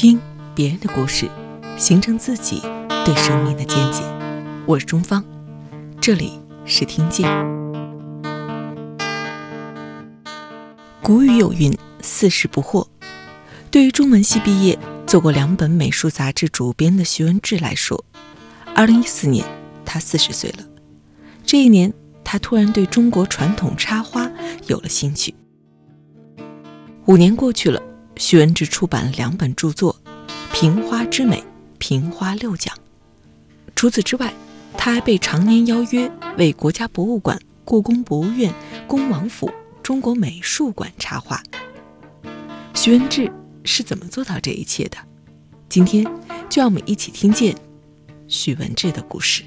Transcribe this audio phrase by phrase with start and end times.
[0.00, 0.16] 听
[0.54, 1.28] 别人的故事，
[1.76, 2.62] 形成自己
[3.04, 4.00] 对生命的见解。
[4.64, 5.24] 我是钟芳，
[6.00, 7.28] 这里是听见。
[11.02, 12.86] 古语有云：“四十不惑。”
[13.72, 18.04] 对于中文系毕业、做过两本美术杂志主编的徐文志来说，
[18.76, 19.44] 二零一四年
[19.84, 20.64] 他四十岁了。
[21.44, 21.92] 这一年，
[22.22, 24.30] 他突然对中国传统插花
[24.68, 25.34] 有了兴趣。
[27.06, 27.82] 五年过去了。
[28.18, 29.96] 徐文志出版了两本著作，
[30.52, 31.36] 《平花之美》
[31.78, 32.74] 《平花六讲》。
[33.76, 34.34] 除此之外，
[34.76, 38.52] 他还被常年邀约为国家博物馆、故宫博物院、
[38.88, 39.48] 恭王府、
[39.84, 41.40] 中国美术馆插画。
[42.74, 43.30] 徐文志
[43.64, 44.98] 是怎么做到这一切的？
[45.68, 46.04] 今天
[46.50, 47.56] 就让我们一起听见
[48.26, 49.44] 徐文志的故事。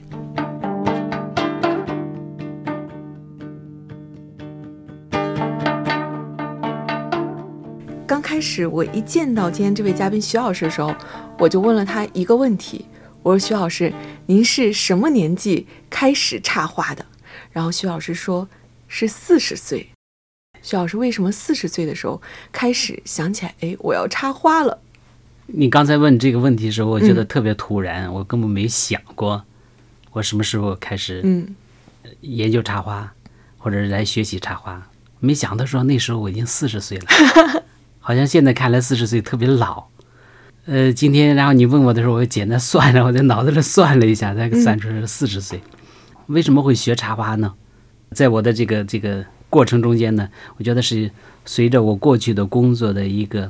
[8.32, 10.96] 开始我一见到今天这位嘉宾徐老师的时候，
[11.38, 12.86] 我就问了他一个问题，
[13.24, 13.92] 我说：“徐老师，
[14.26, 17.06] 您是什么年纪开始插画的？”
[17.52, 18.48] 然后徐老师说
[18.88, 19.86] ：“是四十岁。”
[20.64, 22.22] 徐老师为什么四十岁的时候
[22.54, 24.80] 开始想起来，哎，我要插花了？
[25.48, 29.44] 你刚才问这个问题的时候，我觉得特别突然，我根本没想过
[30.14, 31.54] 我什么时候开始嗯
[32.22, 33.14] 研究插花，
[33.58, 34.90] 或者是来学习插花。
[35.20, 37.64] 没想到说那时候我已经四十岁了。
[38.02, 39.86] 好像现在看来四十岁特别老，
[40.66, 45.62] 呃，今天然后你问我的时候，我简单算了， 我在脑子里算了一下，才算出来四十岁。
[46.28, 47.54] 为什么会学茶花呢？
[48.12, 51.10] 在我的这个这个过程中间呢，我觉得是
[51.46, 53.50] 随着我过去的工作的一个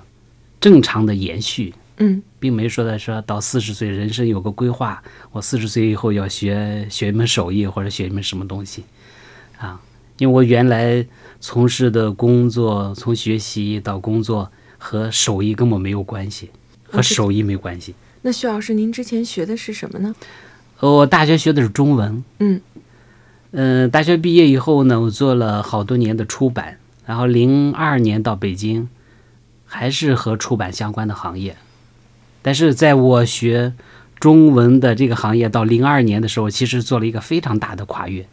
[0.60, 8.84] 正常的延续，嗯，并没说的说到四十岁人生有个规划，我四十岁以后要学学一门手艺或者学一门什么东西，
[9.58, 9.80] 啊，
[10.22, 11.06] 因为我原来。
[11.44, 16.52] 从事的工作，从学习到工作和手艺根本没有关系，
[16.88, 17.96] 和手艺没关系。
[18.22, 20.14] 那徐老师，您之前学的是什么呢？
[20.82, 22.24] 我大学学的是中文。
[22.38, 22.62] 嗯
[23.54, 26.78] 嗯，大学毕业以后呢，我做了好多年的出版，
[27.08, 28.88] 然后零二年到北京，
[29.66, 31.58] 还是和出版相关的行业。
[32.44, 33.74] 但是在我学
[34.20, 38.28] 中文的这个行业到零二年的时候，其实做了一个非常大的跨越。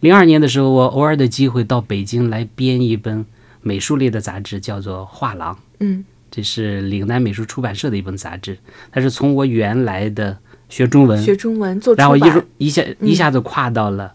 [0.00, 3.26] 零二年的时候，我偶尔的机会到北京来编一本
[3.60, 5.54] 美术类的杂志，叫做《画廊》。
[5.80, 8.58] 嗯，这是岭南美术出版社的一本杂志。
[8.92, 10.38] 它是从我原来的
[10.68, 12.22] 学中文，学中文做，然后一
[12.58, 14.14] 一下一下子跨到了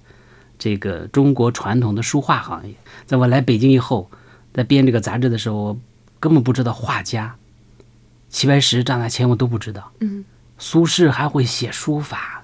[0.57, 2.73] 这个中国传统的书画行业。
[3.05, 4.09] 在我来北京以后，
[4.53, 5.77] 在编这个杂志的时候，我
[6.19, 7.35] 根本不知道画家
[8.29, 9.91] 齐白石、张大千我都不知道。
[9.99, 10.23] 嗯，
[10.57, 12.42] 苏轼还会写书法。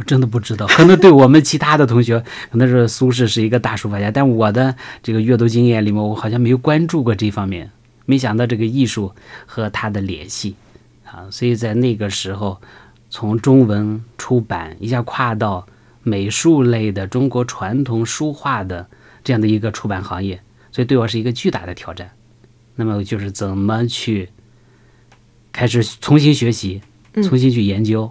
[0.00, 2.18] 我真的不知道，可能对我们其他的同学，
[2.50, 7.70] 可能是苏轼是一个大书法家，但我的这个阅读经验里面，我好像没有关注过这方面。
[8.06, 9.12] 没想到这个艺术
[9.44, 10.56] 和他的联系
[11.04, 12.58] 啊，所以在那个时候，
[13.10, 15.66] 从中文出版一下跨到
[16.02, 18.86] 美术类的中国传统书画的
[19.22, 20.40] 这样的一个出版行业，
[20.72, 22.10] 所以对我是一个巨大的挑战。
[22.74, 24.30] 那么就是怎么去
[25.52, 26.80] 开始重新学习，
[27.22, 28.10] 重新去研究。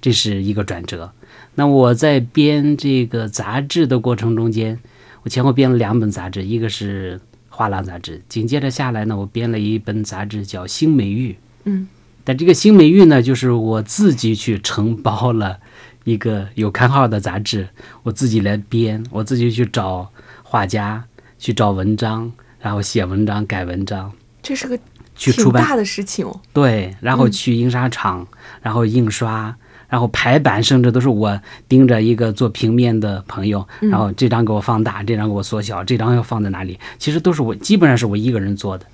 [0.00, 1.12] 这是一个转折。
[1.56, 4.78] 那我在编这个杂志的过程中间，
[5.22, 7.18] 我前后编了两本杂志，一个是
[7.48, 11.32] 《画廊》杂志，紧接着下来呢，我编了一本杂志叫《新美玉》。
[11.64, 11.88] 嗯，
[12.24, 15.58] 但这个《新美玉》呢，就是我自己去承包了
[16.04, 17.68] 一个有刊号的杂志，
[18.04, 20.10] 我自己来编，我自己去找
[20.42, 21.04] 画家，
[21.38, 24.10] 去找文章，然后写文章、改文章。
[24.40, 24.78] 这是个
[25.16, 26.40] 去出版大的事情哦。
[26.54, 28.26] 对，然后去印刷厂，
[28.62, 29.54] 然后印刷。
[29.90, 36.78] 然后排版甚至都是我盯着一个做平面的朋友，然后这张给我放大，这张给我缩小，这张要放在哪里？
[36.96, 38.86] 其实都是我，基本上是我一个人做的。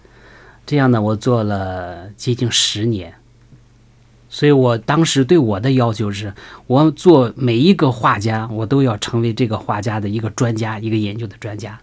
[0.65, 3.13] 这样呢，我做了接近十年。
[4.31, 6.33] 所以我当时对我的要求是，
[6.67, 11.79] 我做每一个画家，我都要成为这个画家的一个专家，一个研究的专家。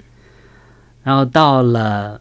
[1.03, 2.19] 然后到了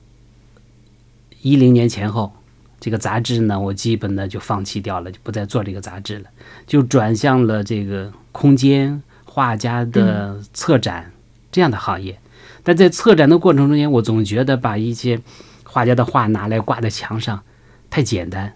[1.40, 2.32] 一零年前后。
[2.82, 6.24] 这个杂志呢，我基本的就放弃掉了，就不再做这个杂志了，
[6.66, 11.12] 就转向了这个空间画家的策展
[11.52, 12.18] 这样的行业。
[12.64, 15.20] 但在策展的过程中间，我总觉得把一些
[15.62, 17.40] 画家的画拿来挂在墙上
[17.88, 18.52] 太简单，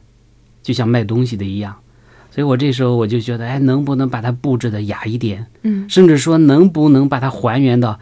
[0.60, 1.76] 就像卖东西的一样。
[2.32, 5.46] 所以我这时候我就觉得，哎，能不能把它布置的雅一点？
[5.62, 8.00] 嗯，甚至说能不能把它还原到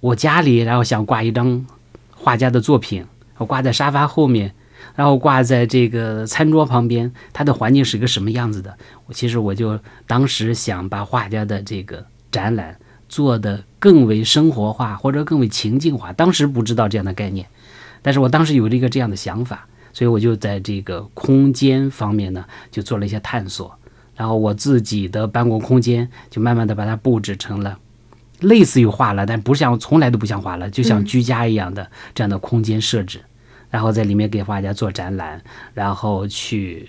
[0.00, 1.64] 我家里，然后想挂一张
[2.10, 3.06] 画家的作品，
[3.36, 4.52] 我挂在沙发后面。
[4.96, 8.76] 然后挂在这个餐桌旁边，它的环境是个什么样子的？
[9.06, 12.76] 我其实我就当时想把画家的这个展览
[13.08, 16.12] 做的更为生活化，或者更为情境化。
[16.12, 17.46] 当时不知道这样的概念，
[18.00, 23.72] 但是我当时有了一个这样的想法，所以我就在这个空间方面呢，就做了一些探索。
[24.16, 27.78] 然后我自己的办公空间就慢慢的把它布置成了
[28.40, 33.20] 类似于画廊，但不像从来都不像画廊，就像居家一样的这样的空间设置。
[33.70, 35.42] 然后在里面给画家做展览，
[35.74, 36.88] 然后去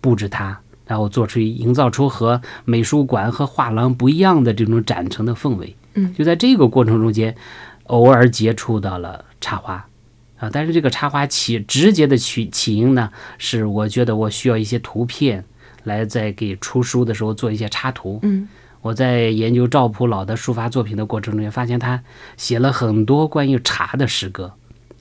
[0.00, 5.76] 布置它，然后做出营造出和美术馆和画廊不一样的这种展陈的氛围。
[5.94, 7.34] 嗯，就在这个过程中间，
[7.84, 9.86] 偶尔接触到了插花，
[10.38, 15.44] 啊，但是这个插花起直接的起起因呢，是我觉得我需要一些图片
[15.84, 18.18] 来在给出书的时候做一些插图。
[18.22, 18.48] 嗯，
[18.80, 22.02] 我在研究赵普老的书法作品的过程中间，发现他
[22.36, 24.52] 写了很多关于茶的诗歌。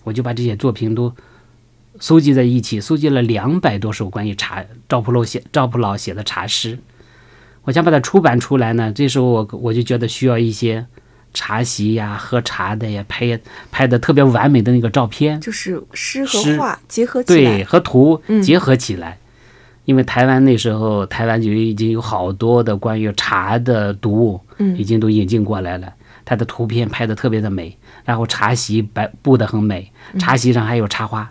[0.04, 1.14] 我就把这些作品都
[2.00, 6.78] 搜集在一起，搜集了两百多首关于茶赵普老写赵普老写的茶诗。
[7.64, 10.86] 我想把它出版出来呢，这时候我我就觉得需要一些
[11.34, 13.40] 茶席呀、喝茶的呀，拍
[13.72, 17.58] 拍的特别完美的那个照片，就是诗诗和画结合起来。
[17.58, 19.18] 对，和图嗯结合起来。
[19.86, 25.94] 因为台湾那时候，台湾就已经有好多的关于茶的读物，嗯已经都引进过来了。
[26.26, 31.30] 它的图片拍的特别的美，然后茶席摆布的很美，茶席上还有插花。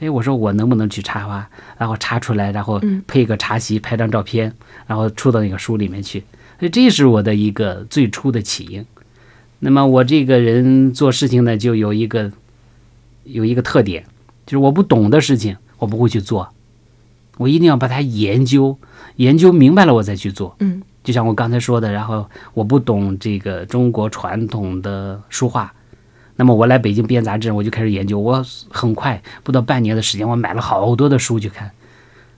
[0.00, 1.46] 哎，我说我能不能去插花，
[1.76, 4.52] 然后插出来，然后嗯配个茶席，拍张照片，
[4.86, 6.20] 然后出到那个书里面去。
[6.58, 8.84] 所以这是我的一个最初的起因。
[9.58, 12.32] 那么我这个人做事情呢，就有一个
[13.24, 14.04] 有一个特点，
[14.46, 16.48] 就是我不懂的事情，我不会去做，
[17.36, 18.78] 我一定要把它研究
[19.16, 20.56] 研究明白了，我再去做。
[20.60, 25.72] 嗯就像我刚才说的，然后我不懂这个中国传统的书画，
[26.36, 28.18] 那么我来北京编杂志，我就开始研究。
[28.18, 31.70] 我很快不到半年的时间，我买了好多的书去看，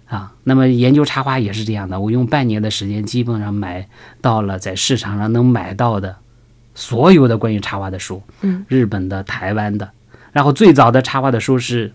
[0.07, 3.89] 啊，那么研究插花也是这样的，我用半年的时间，基本上买
[4.21, 6.17] 到了在市场上能买到的
[6.75, 9.91] 所有的关于插花的书，嗯，日本的、台湾的，
[10.33, 11.93] 然后最早的插花的书是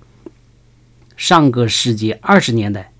[1.15, 2.91] 上个世纪二十年代。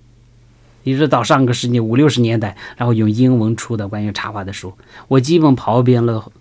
[0.84, 4.72] 一直到上个世纪五六十年代，然后用英文出的关于插画的书，
[5.08, 6.32] 我基本跑遍了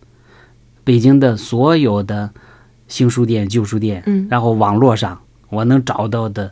[0.86, 2.30] 北京的所有的
[2.88, 5.19] 新书店、旧书店，嗯然后网络上
[5.50, 6.51] 我能找到的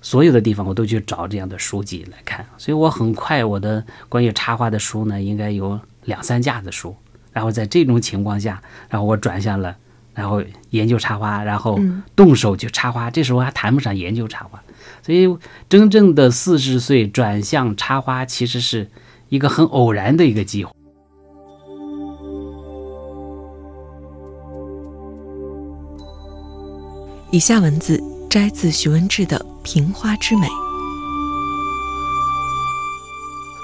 [0.00, 2.44] 所有的地方，我都去找这样的书籍来看。
[2.56, 6.94] 所以我很快我的关于插画的书呢，应该有两三架子书。
[7.32, 9.76] 然后在这种情况下，然后我转向了，
[10.14, 13.10] 然后研究插花，然后嗯动手去插花。
[13.10, 14.60] 这时候还谈不上研究插花。
[15.02, 15.28] 所以，
[15.68, 18.88] 真正的四十岁转向插花，其实是
[19.28, 20.72] 一个很偶然的一个机会。
[27.30, 30.46] 以下文字摘自徐文志的《平花之美》。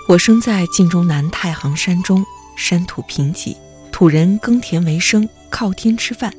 [0.07, 2.23] 我生在晋中南太行山中，
[2.59, 3.57] 山土贫瘠，
[3.91, 6.35] 土人耕田为生，靠天吃饭，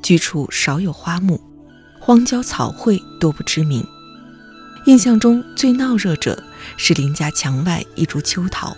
[0.00, 1.40] 居处少有花木，
[1.98, 3.84] 荒郊草卉多不知名。
[4.86, 6.40] 印象中最闹热者
[6.76, 8.76] 是邻家墙外一株秋桃。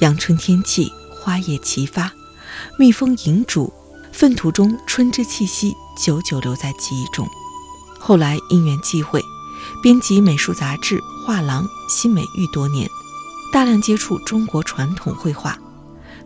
[0.00, 2.10] 阳春天气，花叶齐发，
[2.76, 3.72] 蜜蜂引主，
[4.12, 7.26] 粪土中春之气息久久留在记忆中。
[7.98, 9.22] 后来因缘际会，
[9.82, 12.88] 编辑美术杂志《画廊》《新美育》多年，
[13.52, 15.58] 大量接触中国传统绘画，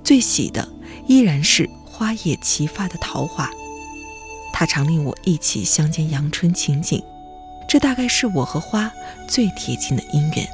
[0.03, 0.69] 最喜的
[1.07, 3.51] 依然是花叶齐发的桃花。
[4.53, 7.03] 它常令我忆起乡间阳春情景，
[7.69, 8.91] 这大概是我和花
[9.29, 10.49] 最贴近的姻缘。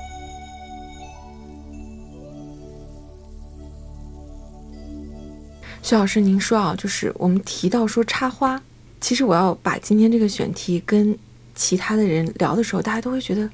[5.82, 8.60] 徐老师，您说啊，就是我们提到说插花，
[9.00, 11.16] 其实我要把今天这个选题跟
[11.56, 13.50] 其他的人聊的时候，大家都会觉得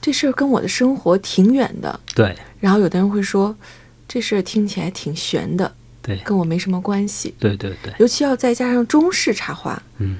[0.00, 1.98] 这事儿跟我的生活挺远的。
[2.14, 3.54] 对然后有的人会说，
[4.06, 7.34] 这事儿听起来挺悬的，对跟我没什么关系。
[7.40, 10.16] 对对对，尤其要再加上中式插花，嗯，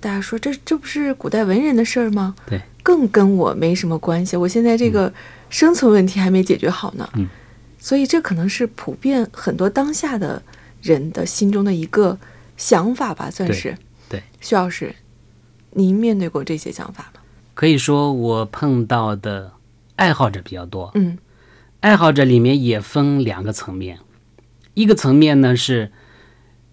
[0.00, 2.34] 大家说这这不是古代文人的事儿吗？
[2.46, 4.36] 对，更跟我没什么关系。
[4.36, 5.12] 我现在这个
[5.48, 7.08] 生存问题还没解决好呢。
[7.14, 7.28] 嗯，
[7.78, 10.42] 所以这可能是普遍很多当下的
[10.84, 12.18] 人的心中的一个
[12.56, 13.76] 想法吧，算是。
[14.08, 14.94] 对，徐老师，
[15.70, 17.20] 您面对过这些想法吗？
[17.54, 19.52] 可以说我碰到的
[19.96, 20.90] 爱好者比较多。
[20.94, 21.18] 嗯
[21.80, 23.98] 爱好者里面也分两个层面，
[24.74, 25.92] 一个层面呢是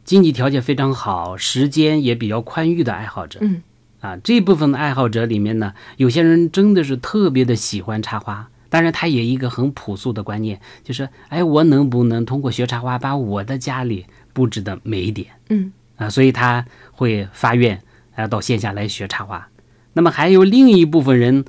[0.06, 3.39] 经济条件非常好、时间也比较宽裕的爱好者。
[3.41, 3.63] 嗯
[4.01, 8.50] 啊，这部分的爱好者里面呢，有些人真的是特别的喜欢插花。
[8.72, 16.10] 当然，他也一个很朴素的观念，就是，哎，我能不能通过学插花，把我的家里布置的美一点嗯啊？
[16.10, 17.82] 所以他会发愿
[18.16, 19.50] 啊，到线下来学插花。
[19.92, 21.44] 那么还有另一部分人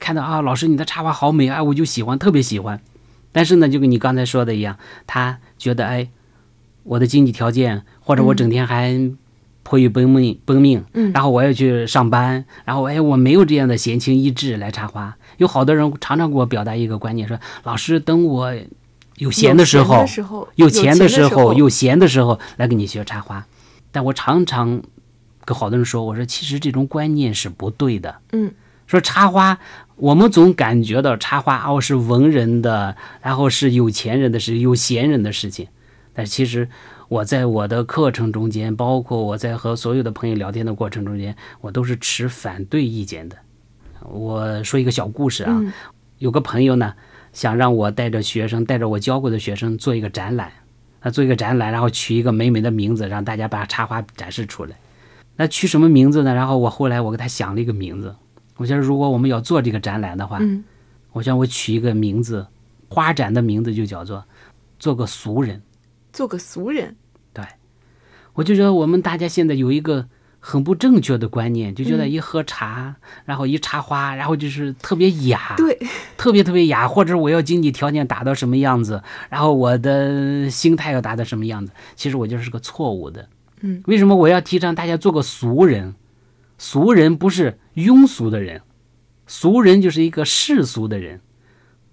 [0.00, 2.80] 看到啊，老师你的插花好美啊，我就喜欢，特别喜欢。
[3.30, 4.76] 但是呢，就跟你刚才说的一样，
[5.06, 6.08] 他觉得哎，
[6.82, 8.92] 我的经济条件或者我整天还
[9.64, 15.16] 迫于奔命奔命，嗯然后我要去上班，然后哎，我没有这样的闲情逸致来插花。
[15.38, 18.54] 有好多人常常给我表达一个观念，说老师，等我
[19.16, 20.06] 有闲的时候，
[20.54, 23.44] 有钱的时候，有有闲的时候来给你学插花。
[23.90, 24.82] 但我常常
[25.44, 28.16] 跟好多人说，我说其实这种观念是不对的。
[28.32, 28.52] 嗯，
[28.86, 29.58] 说插花，
[29.96, 35.68] 我们总感觉到插花哦是文人的，然后是有钱人的事，有闲人的事情。
[36.12, 36.68] 但其实
[37.08, 43.36] 我在我的课程中间，包括我在和所有的朋友聊天的过程中间，我都是持反对意见的。
[44.00, 45.72] 我说一个小故事啊，嗯
[46.18, 46.94] 有个朋友呢，
[47.32, 50.52] 想让我带着学生，带着我教过的学生做一个展览，
[51.00, 54.76] 啊，做一个展览，然后取一个美美的名字，让大家把插花展示出来。
[55.36, 56.32] 那取什么名字呢？
[56.32, 58.14] 然后我后来我给他想了一个名字，
[58.56, 60.64] 我觉得如果我们要做这个展览的话，嗯
[61.12, 62.46] 我想我取一个名字，
[62.88, 64.24] 花展的名字就叫做
[64.78, 65.62] “做个俗人
[66.14, 66.96] 做个俗人，”。
[67.34, 67.44] 对
[68.32, 70.08] 我就觉得我们大家现在有一个
[70.40, 72.94] 很不正确的观念，就觉得嗯一喝茶，
[73.24, 75.78] 然后一插花，然后就是特别雅，对，
[76.16, 83.28] 特别特别雅，或者我要经济条件达到什么样子，然后我的心态要达到什么样子，其实我就是个错误的。
[83.60, 85.94] 嗯，为什么我要提倡大家做个俗人？
[86.56, 88.62] 俗人不是庸俗的人，
[89.26, 91.20] 俗人就是一个世俗的人。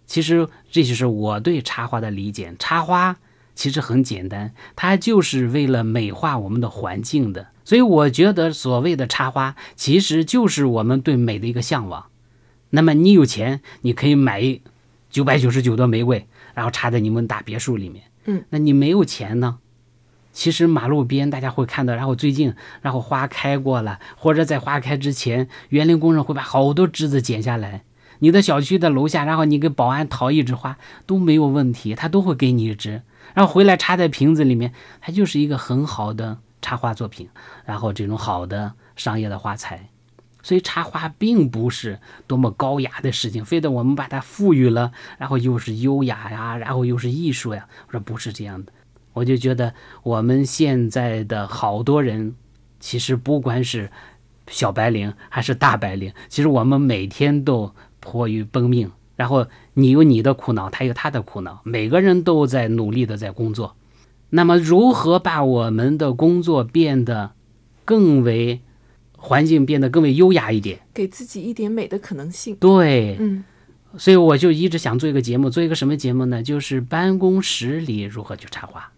[0.06, 2.54] 其实这就是我对插花的理解。
[2.60, 3.18] 插花
[3.56, 7.48] 其实很简单，它就是为了美化我们的环境的。
[7.64, 12.08] 所以我觉得所谓的插花，其实就是我们对美的一个向往。
[12.72, 14.60] 那么你有钱，你可以买
[15.10, 18.06] 九百九十九朵玫瑰，然后插在你们大别墅里面。
[18.26, 19.60] 嗯，那你没有钱呢？
[20.34, 27.84] 其实马路边大家会看到，然后最近，然后花开过了，或者在花开之前，园林工人会把好多枝子剪下来。
[28.22, 33.02] 你的小区的楼下，然后你给保安讨一枝花都没有问题，他都会给你一枝，
[33.34, 37.28] 然后回来插在瓶子里面，它就是一个很好的插花作品，
[37.66, 39.90] 然后这种好的商业的花材。
[40.44, 47.68] 所以插花并不是多么高雅的事情，非得我们把它赋予了，然后又是优雅呀，然后又是艺术呀。
[47.88, 48.72] 我说不是这样的，
[49.14, 49.74] 我就觉得
[50.04, 52.36] 我们现在的好多人，
[52.80, 53.92] 其实不管是
[54.48, 63.78] 小白领还是大白领，其实我们每天都迫于奔命，然后你有你的苦恼，他有他的苦恼，每个人都在努力的在工作。
[64.32, 67.32] 那么，如何把我们的工作变得
[67.86, 68.62] 更为
[69.16, 70.80] 环境变得更为优雅一点？
[70.94, 72.56] 给自己一点美的可能性。
[72.56, 73.44] 对，嗯
[73.98, 76.42] 所以我就一直想做一个节目，做一个什么节目呢？
[76.42, 78.90] 就是办公室里如何去插花。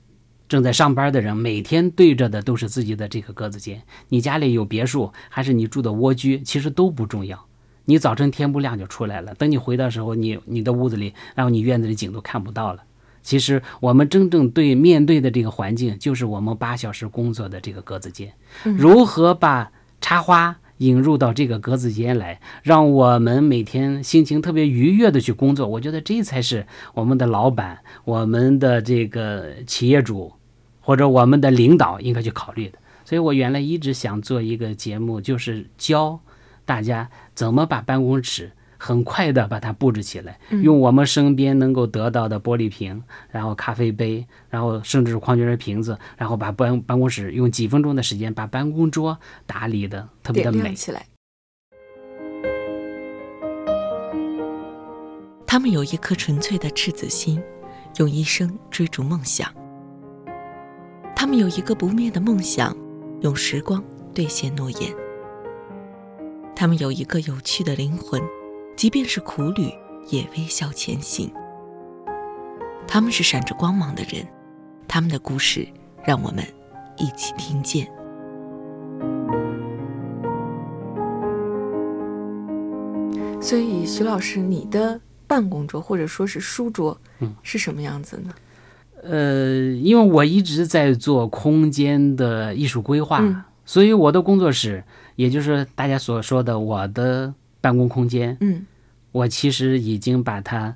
[0.47, 3.81] 正在上班的人，每天对着的都是自己的这个格子间。
[4.09, 7.43] 你家里有别墅，还是你住的蜗居，其实都不重要。
[7.85, 12.83] 你早晨天不亮就出来了，等你回到时候，你你的屋子里，然后你院子里景都看不到了。
[13.21, 18.33] 其实我们真正对面对的这个环境，就是我们八小时工作的这个格子间。
[18.63, 19.71] 如何把
[20.01, 25.65] 插花引入到这个格子间来，让我们每天心情特别愉悦的去工作。
[25.67, 30.33] 我觉得这才是我们的老板、我们的这个企业主
[30.81, 32.77] 或者我们的领导应该去考虑的。
[33.05, 36.19] 所以我原来一直想做一个节目，就是教
[36.65, 50.73] 大家怎么把办公室很快的把它布置起来，用我们身边能够得到的玻璃瓶，然后咖啡杯，然后甚至是矿泉水瓶子，然后把办办公室用几分钟的时间把办公桌打理的特别的美。
[50.73, 51.05] 起来。
[55.45, 57.41] 他们有一颗纯粹的赤子心，
[57.97, 59.53] 用一生追逐梦想。
[61.15, 62.75] 他们有一个不灭的梦想，
[63.21, 63.81] 用时光
[64.13, 65.02] 兑现诺言。
[66.63, 68.21] 他们有一个有趣的灵魂，
[68.77, 69.69] 即便是苦旅
[70.07, 71.29] 也微笑前行。
[72.87, 74.25] 他们是闪着光芒的人，
[74.87, 75.67] 他们的故事
[76.05, 76.41] 让我们
[76.95, 77.85] 一起听见。
[83.41, 88.33] 所以，徐老师，你的办公桌或者说是书桌，嗯，是什么样子呢？
[89.03, 94.83] 呃，因为我一直在做空间的艺术规划，嗯所以我的工作室，
[95.15, 98.65] 也就是大家所说的我的办公空间，嗯
[99.11, 100.75] 我其实已经把它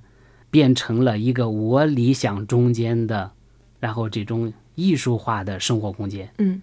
[0.51, 3.31] 变成了一个我理想中间的，
[3.79, 6.29] 然后这种艺术化的生活空间。
[6.37, 6.61] 嗯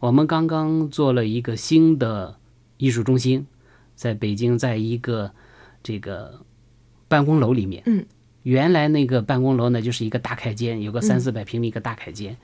[0.00, 2.36] 我们刚刚做了一个新的
[2.76, 3.46] 艺术中心，
[3.94, 5.30] 在北京，在一个
[5.82, 6.40] 这个
[7.08, 7.82] 办公楼里面。
[7.86, 8.04] 嗯，
[8.42, 12.36] 原来那个办公楼呢，就是一个大开间，有个三四百平米一个大开间，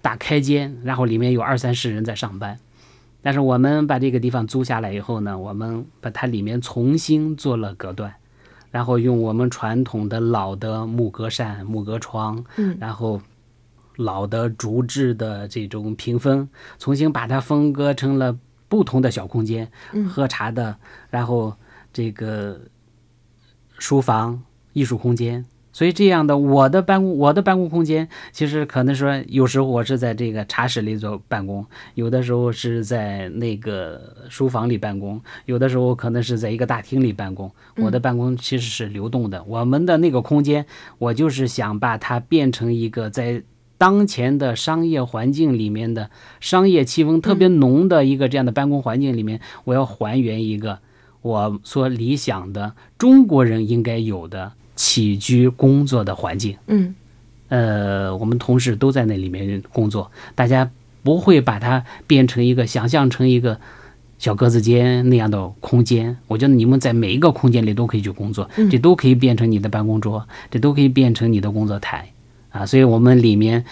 [0.00, 2.60] 大开间，然后里面有二三十人在上班。
[3.20, 8.14] 但是我们把这个地方租下来以后呢，我们把它里面重新做了隔断，
[8.70, 13.20] 然后用我们传统的老的木格扇、木格窗，嗯然后
[13.96, 16.48] 老的竹制的这种屏风，
[16.78, 19.70] 重新把它分割成了不同的小空间，
[20.08, 20.76] 喝茶的，
[21.10, 21.54] 然后
[21.92, 22.60] 这个
[23.78, 24.40] 书房、
[24.72, 25.44] 艺术空间。
[25.78, 37.48] 所以这样的，我的办公，我的办公空间，其实可能说，有时候我是在这个茶室里做办公，有的时候是在那个书房里办公，有的时候可能是在一个大厅里办公。
[37.76, 39.44] 我的办公其实是流动的。
[39.44, 40.66] 我们的那个空间，
[40.98, 43.44] 我就是想把它变成一个在
[43.78, 50.80] 当前的商业环境里面的商业气氛特别浓的一个这样的办公环境里面，我要还原一个
[51.22, 54.54] 我所理想的中国人应该有的。
[54.88, 56.94] 起居工作的环境，嗯，
[57.48, 60.70] 呃，我们同事都在那里面工作，大家
[61.02, 63.60] 不会把它变成一个想象成一个
[64.18, 66.16] 小格子间那样的空间。
[66.26, 72.08] 我觉得你们在每一个空间里都可以去工作，这都可以变成你的办公桌，这都可以变成你的工作台
[72.48, 72.64] 啊。
[72.64, 73.62] 所以我们里面，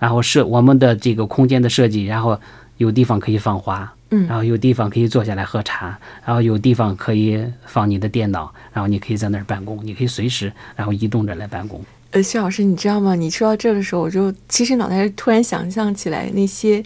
[0.00, 2.40] 然后设我们的这个空间的设计，然后
[2.78, 3.92] 有地方可以放花。
[4.10, 11.84] 嗯，然后有地方可以坐下来喝茶，然后有地方可以放你的电脑，然后你可以在那儿办公，你可以随时然后移动着来办公。
[12.12, 13.14] 呃，徐老师，你知道吗？
[13.14, 16.82] 你说到这的时候，我就其实脑袋突然想象起来那些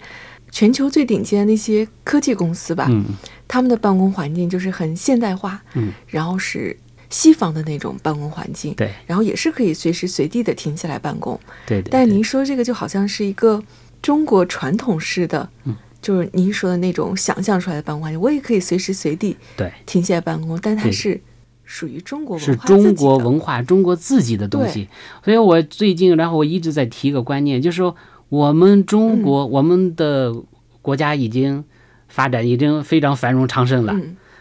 [0.51, 3.05] 全球最顶尖的那些科技公司吧，嗯，
[3.47, 6.77] 他们的办公环境就是很现代化，嗯，然后是
[7.09, 11.81] 西方的那种办公环境，对，然后也是可以随时随地的停下来办公，对。
[11.81, 13.63] 对但是您说这个就好像是一个
[14.03, 15.75] 中国传统式的，嗯。
[16.03, 21.17] 就是您说的那种想象出来的办公环境，我也可以随时随地对停下来办公，但它是
[21.63, 24.89] 属于中国文化，是中国文化，中国自己的东西。
[25.23, 27.95] 所以我最近，然后我一直在提一个观念，就是说
[28.27, 30.35] 我们中国，我们的
[30.81, 31.63] 国家已经
[32.09, 33.95] 发展已经非常繁荣昌盛了，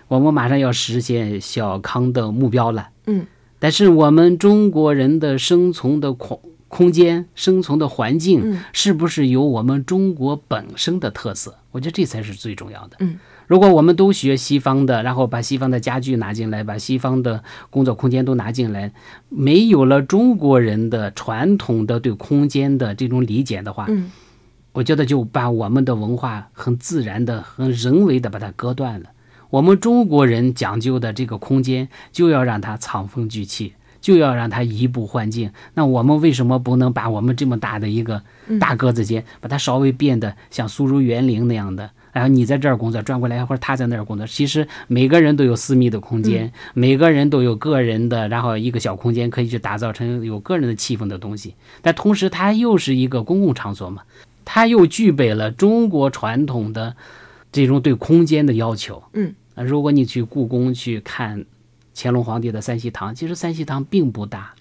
[0.09, 2.89] 我们马上要实现小康的目标了。
[3.07, 3.25] 嗯，
[3.61, 6.41] 但是我们中国人的生存的空。
[6.73, 11.55] 空间生存的环境是不是有我们中国本身的特色？
[11.71, 12.97] 我觉得这才是最重要的。
[13.01, 18.91] 嗯，如果我们都学西方的，然后把西方的家具拿进来，把西方的工作空间都拿进来，
[19.29, 24.11] 没有了中国人的传统的对空间的这种理解的话，嗯，
[24.73, 29.11] 我觉得就把我们的文化很自然的、很人为的把它割断了。
[29.51, 33.75] 我们中国人讲究的这个空间，就要让它藏风聚气。
[34.03, 38.21] 就要让它移步换境，那我们为什么不能把我们这么大的一个
[38.61, 41.89] 大格子间，把它稍微变得像苏州园林那样的？
[42.13, 51.55] 然后你在这儿工作，转过来或者他在那儿工作，其实每个人都有私密的空间，每个人都有个人的，然后一个小空间可以去打造成有个人的气氛的东西。
[51.81, 54.03] 但同时，它又是一个公共场所嘛，
[54.45, 56.95] 它又具备了中国传统的
[57.51, 59.03] 这种对空间的要求。
[59.15, 61.47] 嗯，如果你去故宫去看。
[61.95, 64.55] 乾隆皇帝的三希堂，其实三希堂并不大，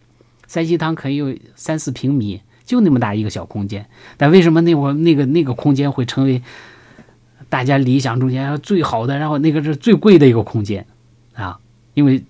[0.48, 3.86] 三希堂可以有三四平米，就那么大一个小空间。
[4.18, 6.42] 但为什么那会儿那个那个空间会成为
[7.50, 10.86] 大家理想中间最好的，然后那个是最贵的一个空间
[11.34, 11.60] 啊？
[11.94, 12.24] 因为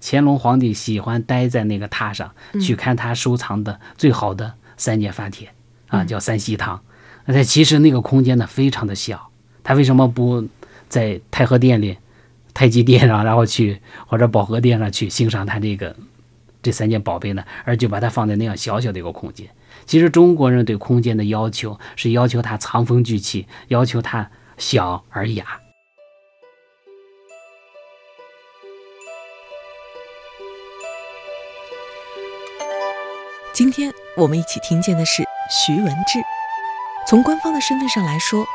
[0.00, 5.48] 乾隆皇帝喜欢待在那个榻上去看他收藏的最好的三件发帖
[5.88, 6.80] 啊，叫三希堂。
[7.24, 9.30] 那其实那个空间呢非常的小，
[9.62, 10.46] 他为什么不
[10.88, 11.96] 在太和殿里？
[12.54, 15.96] 太极殿上，然后去或者保和殿上去欣赏他这个
[16.62, 19.48] 这三件宝贝呢，而就把它放在那样小小的一个空间。
[19.86, 25.58] 其实中国人对空间的要求是要求它藏风聚气，要求它小而雅。
[33.52, 36.20] 今天我们一起听见的是徐文志，
[37.06, 38.46] 从官方的身份上来说。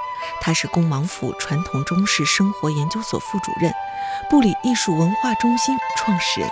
[0.41, 3.73] 他是恭王府传统中式生活研究所副主任，
[4.29, 6.49] 布里艺术文化中心创始人。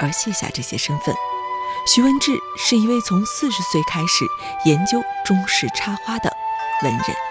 [0.00, 1.14] 而卸下这些身份，
[1.86, 4.24] 徐文志是一位从四十岁开始
[4.64, 6.32] 研究中式插花的
[6.82, 7.27] 文人。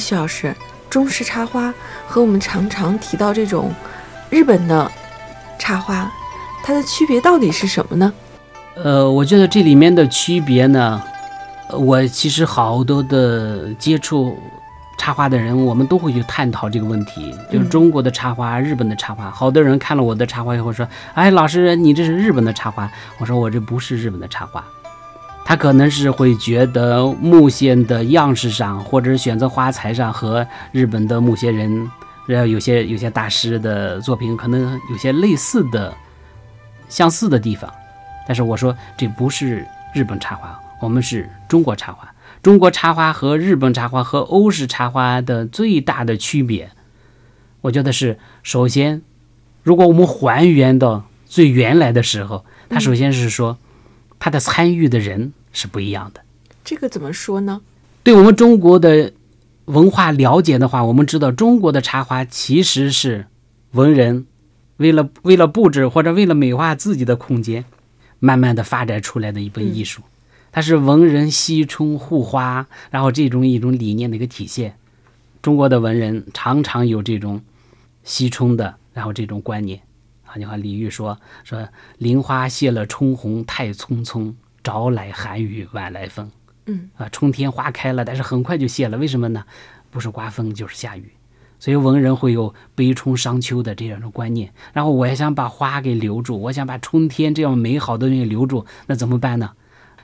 [0.00, 0.56] 徐老师，
[0.88, 1.72] 中式插花
[2.08, 3.72] 和我们常常提到这种
[4.30, 4.90] 日本的
[5.58, 6.10] 插花，
[6.64, 8.12] 它的区别到底是什么呢？
[8.76, 11.02] 呃，我觉得这里面的区别呢，
[11.70, 14.38] 我其实好多的接触
[14.96, 19.30] 插花的人，我们都会去探讨这个问题，就是中国的插花、日本的插花。
[19.30, 24.64] 好多人看了我的插花以后说：“哎，老师，你这是日本的插花。”我说：“我这不是日本的插花。”
[25.50, 31.90] 他可能是会觉得木线的样式上，或者选择花材上和日本的某些人
[32.24, 35.92] 然后有些有些大师的作品可能有些类似的、
[36.88, 37.68] 相似的地方，
[38.28, 42.08] 但是我说这不是日本插花，我们是中国插花。
[42.40, 46.70] 中国插花和日本插花和欧式插花的最大的区别，
[47.62, 49.02] 我觉得是首先，
[49.64, 53.58] 如果我们还原到最原来的时候，它首先是说，
[54.20, 56.20] 它的参与的人是不一样的。
[56.64, 57.60] 这个怎么说呢？
[58.02, 59.12] 对我们中国的
[59.66, 63.26] 文化了解的话，我们知道中国的插花其实是
[63.72, 64.26] 文人
[64.78, 67.64] 为了为了布置或者为了美化自己的空间，
[68.18, 70.02] 慢慢的发展出来的一本艺术。
[70.52, 74.74] 它是文人惜春护花，然后这种一种理念的一个体现。
[75.42, 77.40] 中国的文人常常有这种
[78.02, 79.80] 惜春的，然后这种观念
[80.26, 80.34] 啊。
[80.36, 86.30] 你看李煜说说“林花谢了春红太匆匆，早来寒雨晚来风。”
[86.66, 89.44] 嗯啊，春天花开了，但是很快就谢了，为什么呢？
[89.90, 91.10] 不是刮风就是下雨，
[91.58, 94.52] 所以文人会有悲春伤秋的这样的观念。
[94.72, 99.50] 然后我也想把花给留住，我想把春天这样美好的东西留住，那怎么办呢？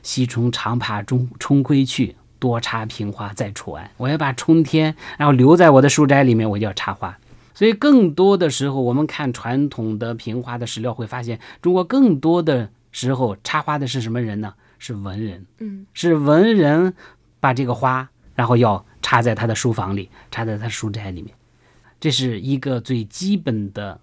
[0.02, 3.88] 惜春常怕春春归去，多插瓶花在处安。
[3.96, 7.16] 我要把春天，然后留在我的书斋里面，我就要插花。
[7.54, 14.54] 所以更多的时候，我们看传统的瓶花的史料，会发现中国更多的时候插花的是什么人呢？
[14.78, 15.44] 是文人。
[15.58, 16.94] 嗯，是文人
[17.38, 21.36] 把这个花，然后要插在他的书房里，插在他书斋里面。
[22.00, 24.00] 这是一个最基本的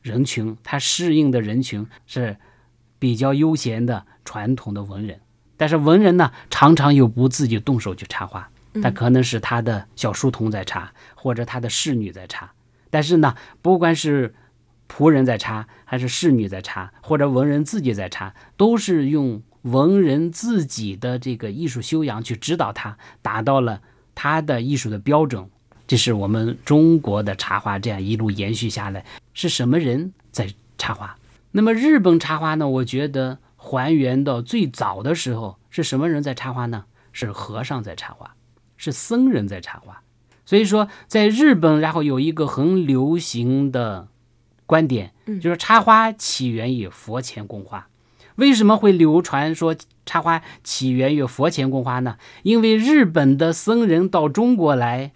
[0.00, 2.34] 人群，他适应的人群是
[2.98, 5.20] 比较悠闲的传统的文人。
[5.58, 8.48] 但是文人呢，常常又不自己动手去插花，
[8.82, 12.50] 他可能是他的小书童在插，或者他的侍女在插。
[12.88, 14.34] 但是呢，不管是
[14.92, 23.80] 仆人在插，还是侍女在插，或者文人自己在插，都是用文人自己的这个艺术修养去指导他，达到了
[24.14, 25.48] 他的艺术的标准。
[25.86, 31.16] 这是我们中国的插花这样一路延续下来，是什么人在插花？
[31.52, 32.68] 那么日本插花呢？
[32.68, 33.38] 我觉得。
[33.64, 36.86] 还原到最早的时候，是什么人在插花呢？
[37.12, 38.34] 是和尚在插花，
[38.76, 40.02] 是僧人在插花。
[40.44, 44.08] 所以说，在日本，然后有一个很流行的
[44.66, 47.88] 观点，就是插花起源于佛前供花。
[48.36, 52.16] 为什么会流传说插花起源于佛前供花呢？
[52.42, 55.12] 因为日本的僧人到中国来，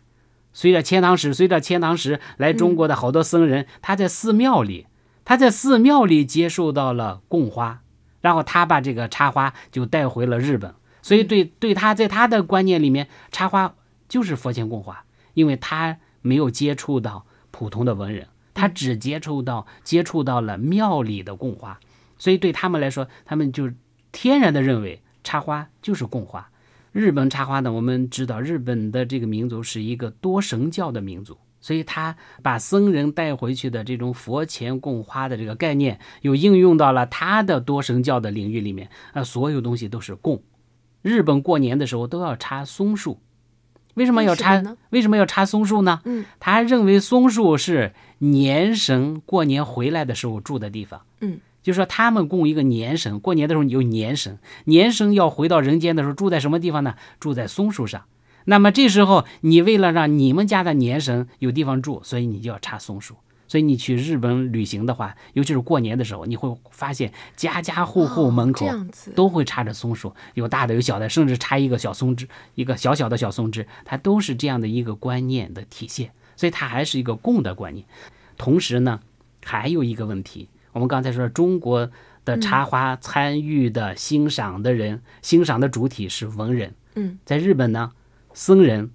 [0.53, 4.87] 随着遣唐使，随着遣唐使来中国的好多僧人，他在寺庙里，
[5.25, 7.83] 他在寺庙里接受到了供花。
[8.23, 13.73] 然后他把这个插花就带回了日本，所以对对他在他的观念里面，插花
[14.09, 15.05] 就是佛前供花，
[15.35, 21.79] 因为他没有接触到普通的文人，他只接触到接触到了庙里的供花，
[22.19, 23.71] 所以对他们来说，他们就
[24.11, 26.49] 天然的认为插花就是供花。
[26.91, 31.37] 日本插花呢，我们知道日本的这个民族是一个多神教的民族。
[31.59, 38.89] 所以他把僧人带回去的这种佛前供花的这个概念，又应用到了他的多神教的领域里面。
[39.13, 40.41] 啊，所有东西都是供。
[41.03, 43.19] 日本过年的时候都要插松树，
[43.95, 44.63] 为什么要插？
[44.91, 46.01] 为什么要插松树呢？
[46.05, 51.03] 嗯，他认为松树是年神过年回来的时候住的地方。
[51.21, 56.95] 嗯，就说他们供一个年神，过年的时候有年神，年神要回到人间的时候住在什么地方呢？
[57.21, 58.05] 住在松树上。
[58.45, 63.17] 那么这时候，你为了让你们家的年神有地方住，所以你就要插松树。
[63.49, 68.69] 所以你去日本旅行的话，尤其是过年的时候，你会发现家家户户门口
[69.15, 76.11] 都会插着松树，有大的有小的，甚至插一个小松枝，一个小小的小松枝，它都是这样的一个观念的体现。
[76.37, 77.85] 所以它还是一个共的观念。
[78.37, 79.01] 同时呢，
[79.45, 81.91] 还有一个问题，我们刚才说中国
[82.25, 86.75] 的插花参与的欣赏的人，欣赏的主体是文人。
[86.95, 87.93] 嗯，在日本呢。
[88.39, 88.91] 僧人，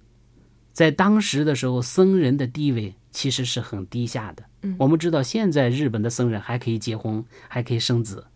[0.72, 4.44] 在当时的时候，僧人的地位其实是很低下的。
[4.78, 8.28] 我们知道，现在日本的僧人还可以结婚，还可以生子，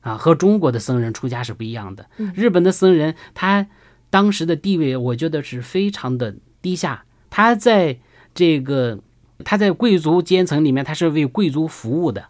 [0.00, 2.10] 啊，和中国的僧人出家是不一样的。
[2.34, 3.68] 日本的僧人，他
[4.10, 7.04] 当时的地位，我觉得是非常的低下。
[7.30, 8.00] 他在
[8.34, 8.98] 这个，
[9.44, 12.26] 他在贵族阶层里面，他是为贵族服务的。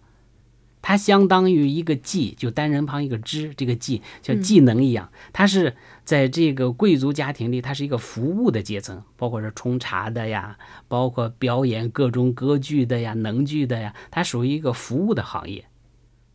[0.85, 5.09] 他相当于一个技，就单人旁一个之，这个技像技能一样。
[5.33, 15.65] 他是在这个贵族家庭里，他是一个服务的阶层，包括是冲茶的呀，包括表演各种歌剧的呀、能剧的呀，他属于一个服务的行业。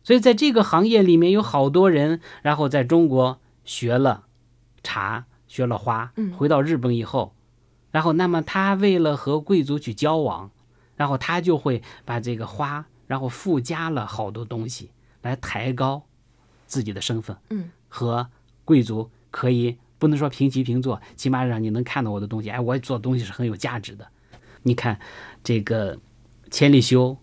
[0.02, 4.24] 所以在这个行业里面有好多人，然后在中国学了
[4.82, 7.34] 茶，学了花，回到日本以后，
[7.90, 10.50] 然后那么他为了和贵族去交往，
[10.96, 12.86] 然后他就会把这个花。
[13.08, 14.90] 然后附加了好多东西
[15.22, 16.02] 来抬高
[16.66, 18.28] 自己的身份，嗯，和
[18.66, 22.50] 贵族可以不能说平起平坐，起码让你能看到我的东西。
[22.50, 24.06] 哎，我做的东西是很有价值的。
[24.64, 25.00] 你看
[25.42, 25.98] 这个
[26.50, 27.16] 千里修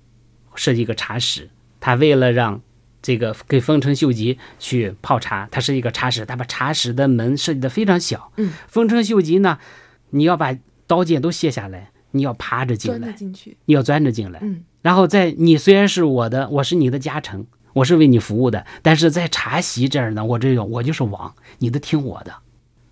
[0.56, 2.60] 设计一个茶室，他为了让
[3.04, 8.32] 这个给丰臣秀吉去泡茶，他是一个茶室，他把茶室的门设计的非常小。
[8.38, 9.60] 嗯，丰臣秀吉呢，
[10.10, 10.56] 你要把
[10.88, 14.40] 刀剑都卸下来，你要爬着进来，进去，你要钻着进来。
[14.42, 22.34] 嗯，然后在你虽然是我的，我是你的家臣，我是为你服务的，但是在茶席这儿呢，我这个我就是王，你得听我的。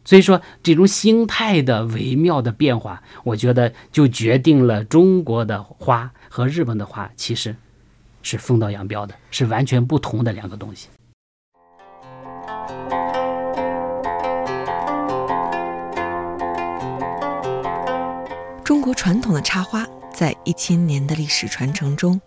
[0.06, 7.56] 所以说，这种心态的微妙的变化，我觉得就决定了中国的花和日本的花其实
[8.21, 10.89] 是分道扬镳的，是完全不同的两个东西。
[18.63, 22.19] 中国传统的插花，在一千年的历史传承中，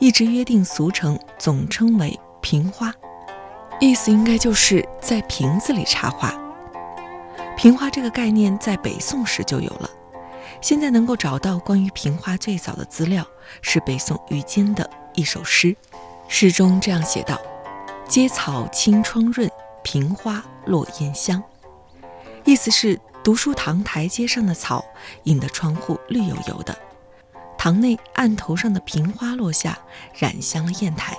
[0.00, 2.92] 一直约定俗成，总称为瓶花，
[3.78, 6.34] 意思应该就是在瓶子里插花。
[7.56, 9.88] 瓶花这个概念在北宋时就有了。
[10.60, 13.24] 现在能够找到关于瓶花最早的资料，
[13.62, 15.76] 是北宋于坚的一首诗，
[16.26, 17.40] 诗中这样写道
[18.08, 19.48] ：“阶草青窗润，
[19.84, 21.40] 瓶花落烟香。”
[22.44, 24.84] 意思是读书堂台阶上的草
[25.22, 26.76] 引得窗户绿油油的，
[27.56, 29.78] 堂内案头上的瓶花落下，
[30.12, 31.16] 染香了砚台。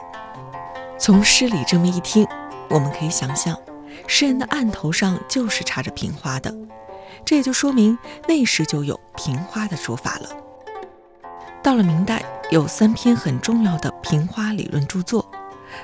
[0.99, 2.27] 从诗里这么一听，
[2.69, 3.57] 我们可以想象。
[4.05, 6.53] 诗人的案头上就是插着瓶花的，
[7.25, 10.29] 这也就说明那时就有瓶花的说法了。
[11.63, 15.27] 到了明代，有三篇很重要的瓶花理论著作：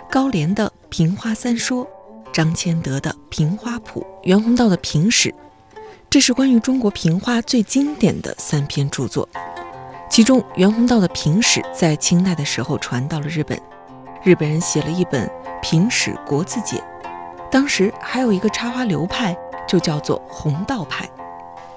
[0.08, 1.84] 高廉的《瓶花三说》，
[2.32, 5.30] 张谦德的《瓶花谱》，袁宏道的《瓶史》。
[6.12, 9.26] 这是关于中国瓶花最经典的三篇著作。
[10.10, 13.58] 其中，袁宏道的《瓶史》在清代的时候传到了日本，
[14.22, 15.26] 日本人写了一本
[15.62, 16.76] 《瓶史国字解》。
[17.50, 19.34] 当时还有一个插花流派，
[19.66, 21.10] 就叫做弘道派。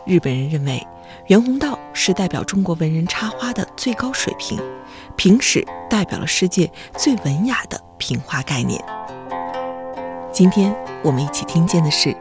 [0.04, 0.84] 日本人认为
[1.28, 4.60] 袁宏道是代表中国文人插花的最高水平，
[5.14, 8.84] 平史代表了世界最文雅的瓶花概念。
[10.32, 12.12] 今天我们一起听见的是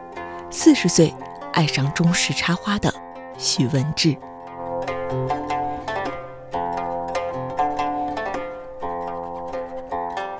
[0.48, 1.12] 四十岁
[1.54, 2.92] 爱上中式插花的
[3.38, 4.16] 许文志。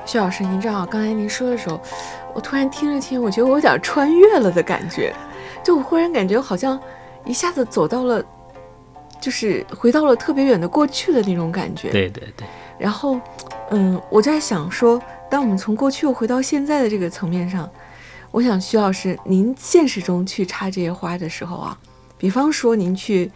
[0.04, 1.80] 徐老师，您知道刚才您说的时候。
[2.34, 5.14] 我突然听着听，我觉得我有点穿越了的感觉，
[5.62, 6.80] 就我忽然感觉好像
[7.24, 8.20] 一下子走到了，
[9.20, 11.90] 就是回到了特别远的过去的那种感觉。
[11.92, 12.44] 对对对。
[12.76, 13.20] 然后，
[13.70, 15.00] 嗯，我在想说，
[15.30, 17.70] 当我们从过去又回到现在的这个层面上，
[18.34, 21.78] 我想徐老师，您现实中去插这些花的时候啊，
[22.18, 23.30] 比方说您去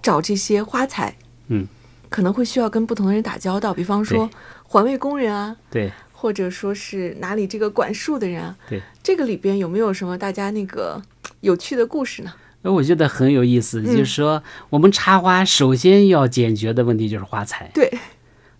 [0.00, 1.14] 找这些花材，
[1.48, 1.68] 嗯，
[2.08, 4.30] 可能会需要跟不同的人打交道，比方说
[4.62, 5.92] 环卫工人啊，对。
[6.10, 8.56] 或者说是哪里这个管树的人啊？
[8.70, 11.02] 对，这个里边有没有什么大家那个
[11.40, 12.32] 有趣的故事呢？
[12.62, 17.70] 那我觉得很有意思，就是说我们插花首先要解决的问题就是花材。
[17.74, 17.92] 对，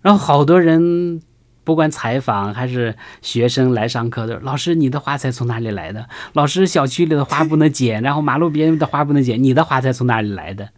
[0.02, 1.22] 然后好多人
[1.64, 6.09] 不管采访还是学生来上课的，老师你的花材从哪里来的？
[6.33, 10.68] 老师小区里的花不能剪，然后马路边的花不能剪，你的花材从哪里来的？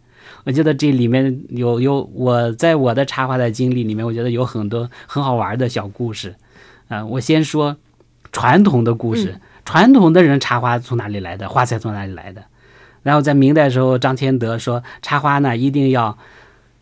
[0.43, 6.35] 我觉得这里面有有我在我的插花的经历里面，我觉得有很多很好玩的小故事。
[6.87, 7.77] 啊，我先说
[8.31, 9.39] 传统的故事。
[9.65, 11.49] 传统的人插花从哪里来的？
[11.49, 12.43] 花材从哪里来的？
[13.01, 16.19] 然后在明代时候，张天德说插花呢一定要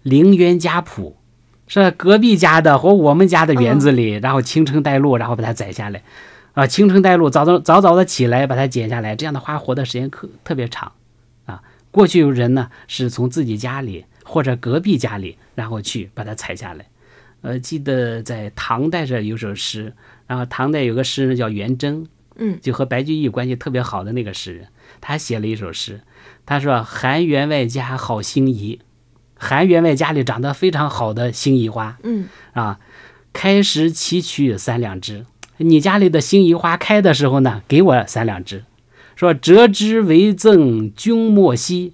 [0.02, 1.16] 陵园家谱，
[1.82, 6.04] 是隔壁家的和我们家的园子里，然后清晨带路，然后把它摘下来。
[6.54, 10.92] 啊，清晨带路，早早早早的起来把它剪下来，这样的花活的时间可特别长。
[11.46, 16.86] 啊，过去有人呢是从自己家里或者隔壁家里，然后去把它采下来。
[17.42, 19.94] 呃，记得在唐代这有首诗，
[20.28, 24.68] 然后唐代有个诗人叫元贞，嗯，就和白居易关系特别好的那个诗人，
[25.02, 26.02] 他写了一首诗，
[26.46, 28.80] 他说：“韩员外家好心仪，
[29.44, 32.80] 韩员外家里长得非常好的心仪花，嗯，啊，
[33.34, 35.26] 开时期取三两枝，
[35.58, 38.64] 你家里的心仪花开的时候呢，给我三两枝，
[39.16, 41.94] 说折枝为赠君莫惜，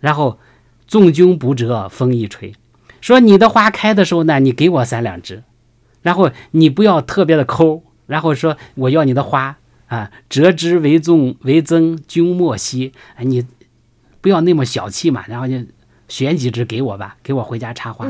[0.00, 0.38] 然后
[0.86, 2.54] 纵君不折风一吹。”
[3.00, 5.44] 说你的花开的时候呢，你给我三两枝，
[6.02, 9.56] 然后你不要特别的抠，然后说我要你的花。
[9.92, 13.44] 啊，折枝为赠为赠君莫惜，哎，你
[14.22, 15.56] 不要那么小气嘛，然后就
[16.12, 18.06] 选几枝给我吧，给我回家插花。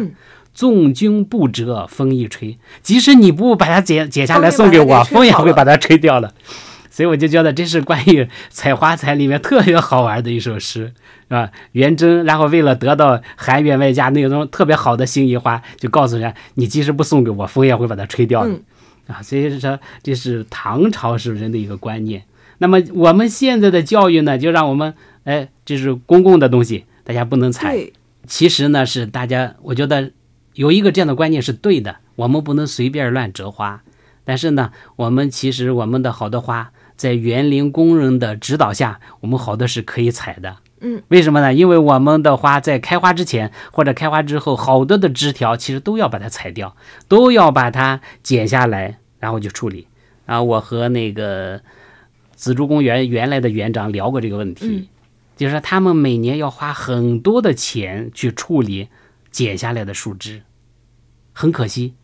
[0.52, 6.34] 纵君不折风一吹，即使你不把它剪剪下来送给我，风也会把它吹掉了。
[6.90, 10.92] 所以我就觉得这是关于采花采里面特别好玩的一首诗，
[11.28, 11.48] 是吧？
[11.70, 18.52] 元贞，然后为了得到韩员外家那种特别好的心仪花，就告诉人家：你即使不送给我，风也会把它吹掉的。
[19.06, 22.24] 啊，所以说这是唐朝时人的一个观念。
[22.58, 27.78] 那么我们现在的教育呢，就让我们，哎，这是公共的东西，大家不能采。
[28.26, 30.12] 其实呢是大家，我觉得
[30.54, 33.82] 有一个这样的观念是对的，我们不能随便乱折花。
[34.24, 40.56] 但是呢，我们其实我们的好多花，在园林工人的指导下，我们好多是可以采的。
[40.80, 41.52] 嗯，为什么呢？
[41.52, 46.76] 因为我们的花在开花之前或者开花之后，好多的枝条其实都要把它采掉，
[47.08, 49.88] 都要把它剪下来，然后就处理。
[50.24, 51.60] 然后我和那个
[52.34, 54.88] 紫竹公园原来的园长聊过这个问题，
[55.37, 58.88] 就是说他们每年要花很多的钱去处理
[59.31, 60.42] 剪下来的树枝，
[61.33, 61.95] 很可惜。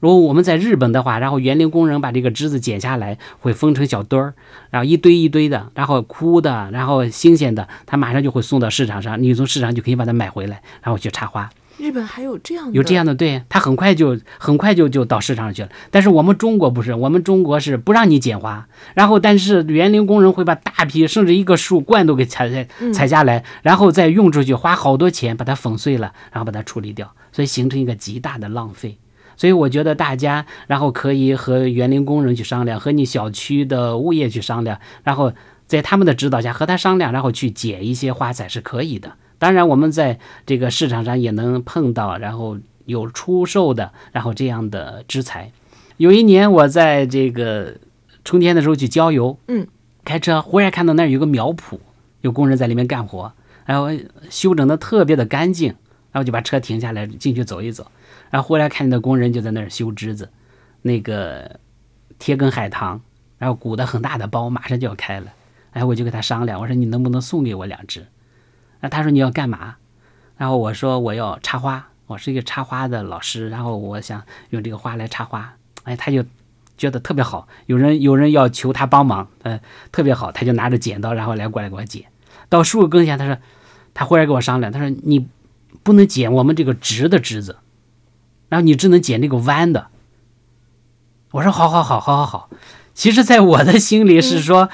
[0.00, 4.34] 如果我们在日本的话，然后园林工人把这个枝子剪下来，会分成小堆儿，
[4.70, 11.50] 然后一堆一堆的，然后枯的，然后新鲜的，他马上就会送到市场上，你从市场就可以把它买回来，然后去插花。
[11.78, 15.68] 日本还有这样的，有这样的，对，他很快就很快就就到市场上去了。
[15.90, 28.98] 但是我们中国不是，我们中国是不让你剪花，然后但是园林工人会把大批甚至一个树冠都给采采采下来，然后再用出去，花好多钱把它粉碎了，然后把它处理掉，所以形成一个极大的浪费。
[29.36, 35.32] 所以我觉得大家然后可以和园林工人去商量，和你小区的物业去商量，然后
[35.68, 39.12] 在他们的指导下和他商量，然后去剪一些花材是可以的。
[39.38, 45.52] 当然，我们在这个市场上也能碰到，然后有出售的，然后这样的枝材。
[45.96, 47.76] 有一年我在这个
[48.24, 49.66] 春天的时候去郊游，嗯，
[50.04, 51.78] 开车忽然看到那儿有个苗圃，
[52.20, 53.32] 有工人在里面干活，
[53.64, 53.88] 然后
[54.30, 55.68] 修整的特别的干净，
[56.12, 57.90] 然后就把车停下来进去走一走，
[58.30, 60.28] 然后忽然看见那工人就在那儿修枝子，
[60.82, 61.58] 那个
[62.18, 63.00] 贴根海棠，
[63.38, 65.32] 然后鼓的很大的包，马上就要开了，
[65.72, 68.06] 哎，我就跟他商量，我说你能不能送给我两只？
[68.80, 69.76] 那他说你要干嘛？
[70.36, 75.54] 然后我说我要插花，我是一个插花的老师，然后我想用这个花来插花。
[75.82, 76.24] 哎，他就
[76.76, 79.58] 觉得特别好，有人有人要求他帮忙，呃，
[79.90, 82.04] 特别好，他就拿着剪刀，然后来过来给我剪。
[82.48, 83.36] 到树根下，他说
[83.94, 85.26] 他忽然跟我商量，他说你
[85.82, 87.56] 不能剪我们这个直的枝子，
[88.48, 89.88] 然后你只能剪这个弯的。
[91.32, 92.50] 我说好好好好好好。
[92.94, 94.68] 其实，在我的心里是说。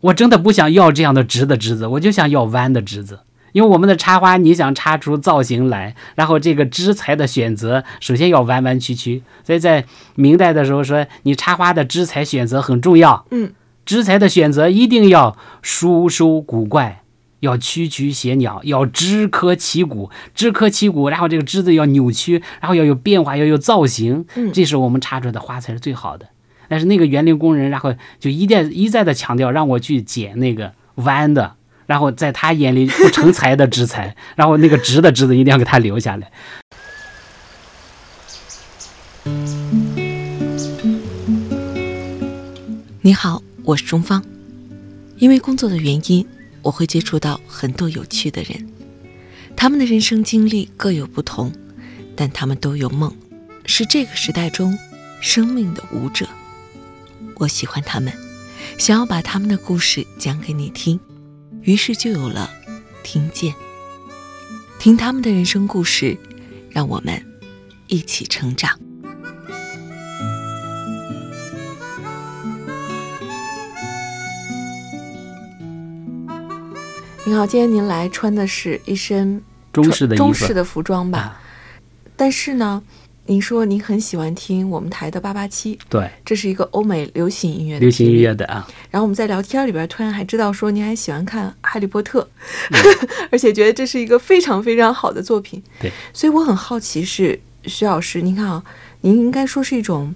[0.00, 3.20] 我真的不想要这样的直的枝子，我就想要弯的枝子。
[3.52, 9.24] 因为我们的插花，你想插出造型来，然后这个枝材的选择，首先要弯弯曲曲。
[9.44, 9.84] 所以在
[10.14, 13.26] 明代的时候说，你插花的枝材选择很重要。
[13.32, 13.52] 嗯，
[13.84, 17.02] 枝材的选择一定要疏收古怪，
[17.40, 24.24] 要曲曲斜鸟，要枝柯齐骨，枝柯齐骨，然后这个枝子要扭曲，然后要有变化，要有造型。
[24.36, 26.26] 嗯，这是我们插出来的花才是最好的。
[26.70, 31.56] 但是那个园林工人，然后就一再一再的强调让我去剪那个弯的，
[31.86, 36.30] 然后在他眼里不成材的枝材， 然后那个直的枝子一定要给他留下来。
[43.00, 44.22] 你好，我是钟芳。
[45.18, 46.24] 因为工作的原因，
[46.62, 48.68] 我会接触到很多有趣的人，
[49.56, 51.52] 他们的人生经历各有不同，
[52.14, 53.12] 但他们都有梦，
[53.66, 54.78] 是这个时代中
[55.20, 56.28] 生命的舞者。
[57.40, 58.12] 我喜欢他们，
[58.76, 61.00] 想要把他们的故事讲给你听，
[61.62, 62.50] 于是就有了
[63.02, 63.54] 听见。
[64.78, 66.18] 听他们的人生故事，
[66.68, 67.18] 让我们
[67.86, 68.78] 一起成长。
[77.24, 81.18] 你好，今天您来穿的是一身中式的中式的服装吧？
[81.18, 81.40] 啊
[82.16, 82.82] 但是呢，
[83.30, 92.22] 您说您很喜欢听我们台的八八七，对，这是一个欧美流行音乐的流行音乐的啊，然后我们在聊天里边突然还知道说您还喜欢看《哈利波特》
[92.70, 95.62] 嗯 而且觉得这是一个非常非常好的作品。
[95.80, 98.64] 对，所以我很好奇是徐老师，您看啊，
[99.02, 100.12] 您应该说是一种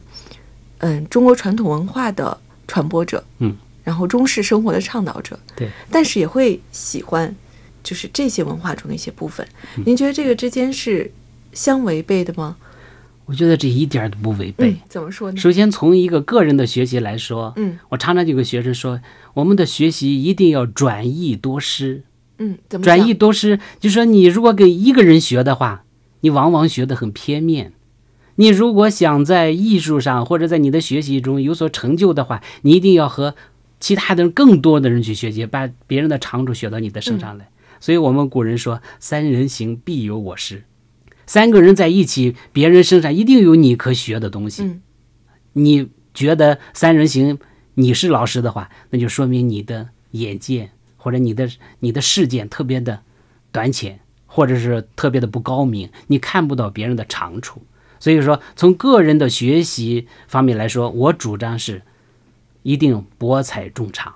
[0.79, 7.33] 嗯中国传统文化的传播者，嗯，然后中式生活的倡导者，对，但是也会喜欢
[7.85, 9.47] 就是这些文化中的一些部分。
[9.77, 11.09] 嗯您觉得这个之间是
[11.53, 12.57] 相违背的吗？
[13.27, 14.71] 我觉得这一点儿都不违背。
[14.71, 15.37] 嗯，怎么说呢？
[15.39, 19.01] 首先从一个个人的学习来说，嗯我常常就跟学生说，
[19.35, 22.03] 我们的学习一定要转译多师。
[22.39, 25.85] 嗯，怎么转讲译多师，就说你如果跟一个人学的话，
[26.21, 27.73] 你往往学得很片面。
[28.37, 33.37] 你如果想在艺术上或者在你的学习中有所成就的话，你一定要和
[33.79, 37.49] 其他的人更多的人去学习，把别人的长处学到你的身上来。
[37.79, 40.65] 所以我们古人说“三人行，必有我师”，
[41.27, 44.63] 三个人在一起，别人身上一定有你可学的东西。
[44.63, 44.81] 嗯
[45.57, 47.39] 你觉得三人行
[47.75, 51.49] 你是老师的话，那就说明你的眼界或者你的
[51.79, 53.03] 你的视见特别的
[53.53, 57.63] 短浅，或者是特别的不高明，你看不到别人的长处。
[58.01, 61.83] 所以说，从个人的学习方面来说，我主张是
[62.63, 64.15] 一定博采众长，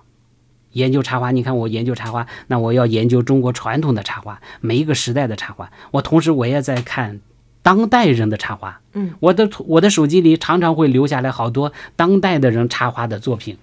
[0.79, 5.71] 研究插花，你看我研究插花，那我要研究中国传统的插花，每一个时代的插花。
[5.91, 7.21] 我同时我也在看
[7.63, 8.81] 当代人的插花。
[8.93, 13.59] 嗯，我的我的手机里常常会留下来好多当代的人插花的作品。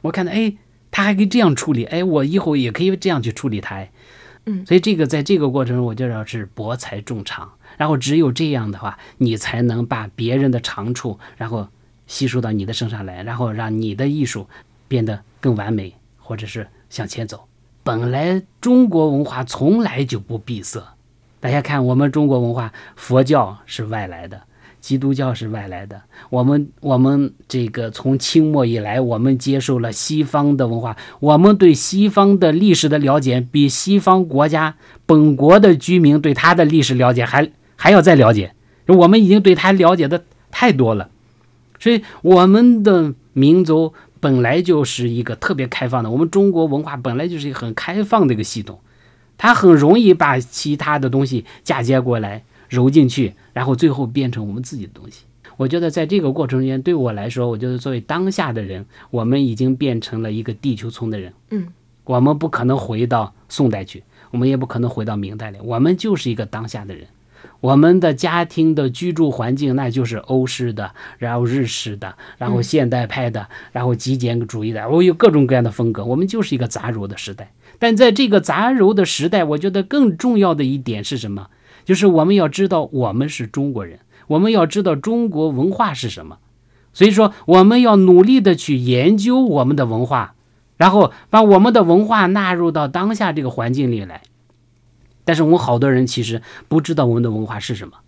[0.00, 0.54] 我看到，哎，
[0.90, 3.86] 他还可以这样处理，哎，我以后也可以这样去处理它。
[4.46, 7.50] 嗯，所以这个在这个过程中，我觉得是博采众长。
[7.76, 11.68] 然后只有这样的话，你才能把别人的长处，然后
[12.06, 14.48] 吸收到你的身上来，然后让你的艺术
[14.88, 15.94] 变得更完美，
[16.26, 17.44] 或者是向前走。
[17.84, 20.82] 本来中国文化从来就不闭塞，
[21.38, 24.42] 大家看我们中国文化，佛教是外来的，
[24.80, 26.02] 基督教是外来的。
[26.28, 34.74] 我们我们这个从清末以来，我们接受了西方的文化，我们对西方的历史的了解，比西方国家
[35.06, 37.48] 本国的居民对他的历史了解还。
[37.78, 38.54] 还要再了解，
[38.86, 41.10] 我们已经对他了解的太多了，
[41.78, 43.92] 所以我们的民族
[44.26, 48.80] 本来就是一个特别开放的，我们中国文化本来就是一个很开放的一个系统，
[49.38, 55.22] 它很容易把其他的东西嫁接过来揉进去，然后最后变成我们自己的东西。
[55.56, 61.32] 我觉得在这个过程中间，对我来说，我觉得作为当下的人，我们已经变成了一个地球村的人。
[61.50, 61.68] 嗯，
[62.02, 64.02] 我们不可能回到宋代去，
[64.32, 67.06] 我们也不可能回到明代来，我们就是一个当下的人。
[67.66, 76.04] 我们的家庭的居住环境，那就是欧式的，然后日式的，然后现代派的，然后极简主义的，我有各种各样的风格。
[76.04, 77.50] 我们就是一个杂糅的时代。
[77.80, 81.48] 但在这个杂糅的时代，我觉得更重要的一点是什么？
[81.84, 83.98] 就是我们要知道我们是中国人，
[84.28, 86.38] 我们要知道中国文化是什么。
[86.92, 90.34] 所以说，我们要努力的去研究我们的文化，
[90.76, 94.22] 然后把我们的文化纳入到当下这个环境里来。
[95.26, 97.98] 但是我们好多人其实不知道我们的文化是什么，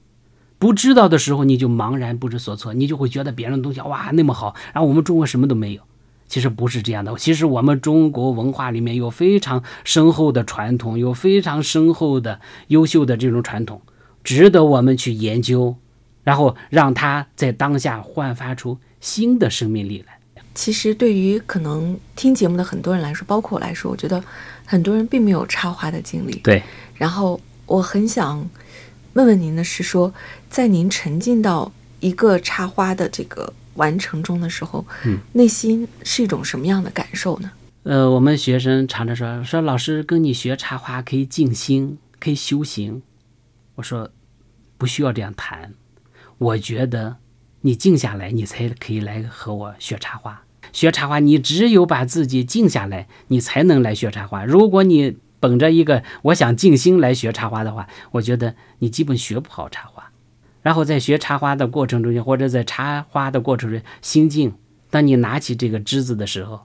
[0.59, 5.83] 不知道的时候你就茫然不知所措，你就会觉得别人的东西哇那么好，然后我们中国什么都没有。
[6.29, 13.81] 其实不是这样的，其实我们中国文化里面有非常深厚的传统，有非常深厚的优秀的这种传统，
[14.23, 15.77] 值得我们去研究，
[16.23, 20.19] 然后让它在当下焕发出新的生命力来。
[20.55, 24.23] 其实对于可能听节目的很多人来说，包括我来说，我觉得
[24.71, 26.37] 很多人并没有插花的经历。
[26.41, 26.63] 对。
[26.95, 28.47] 然后我很想
[29.15, 30.13] 问问您的是说，
[30.51, 37.51] 在您沉浸到一个插花的这个完成中的时候，嗯，内心是一种什么样的感受呢？
[37.85, 43.01] 呃，我们学生常常说说老师跟你学插花可以静心，可以修行。
[43.77, 44.11] 我说
[44.77, 45.73] 不需要这样谈，
[46.37, 47.17] 我觉得
[47.63, 50.43] 你静下来，你才可以来和我学插花。
[50.73, 54.45] 学插花，你只有把自己静下来，你才能来学插花。
[54.45, 60.11] 如果你本着一个我想静心来学插花的话，我觉得你基本学不好插花。
[60.63, 64.53] 然后在学插花的过程中间，或者在插花的过程中心静，
[64.91, 66.61] 当你拿起这个枝子的时候，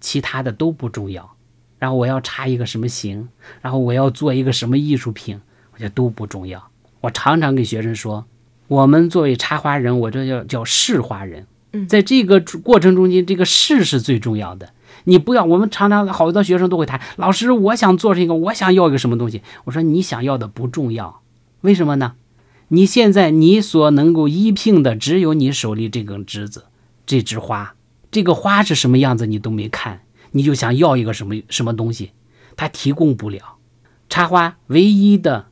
[0.00, 1.36] 其他的都不重要。
[1.78, 3.28] 然后我要插一个什么形，
[3.60, 5.40] 然后我要做一个什么艺术品，
[5.72, 6.70] 我觉得都不重要。
[7.00, 8.26] 我常常给学生说，
[8.66, 11.46] 我们作为插花人，我这叫叫试花人。
[11.86, 14.70] 在这个过程中间，这个试是最重要的。
[15.04, 19.42] 你不要，我们常常好多学生都会谈，老师，我想做成一个，我想要一个什么东西。
[19.64, 21.22] 我说你想要的不重要，
[21.60, 22.14] 为什么呢？
[22.68, 26.64] 你现在你所能够依聘的只有你手里这根枝子，
[27.06, 27.74] 这枝花，
[28.10, 30.02] 这个花是什么样子你都没看，
[30.32, 32.10] 你就想要一个什么什么东西，
[32.56, 33.56] 它提供不了。
[34.10, 35.46] 插花唯一的、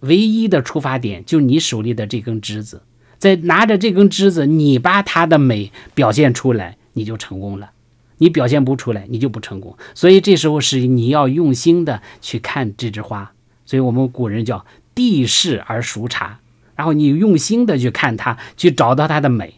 [0.00, 2.82] 唯一的出发点就是你手里的这根枝子，
[3.22, 7.70] 在拿着这根枝子，你把它的美表现出来，你就成功了。
[8.18, 9.76] 你表现不出来，你就不成功。
[9.94, 13.30] 所以这时候是你要用心的去看这枝花。
[13.64, 16.40] 所以我们古人叫地势而熟察，
[16.74, 19.54] 然后你用心的去看它，去找到它的美。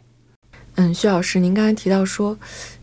[0.74, 2.36] 嗯，徐老师，您刚才提到说，